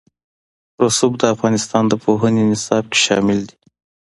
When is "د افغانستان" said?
1.21-1.83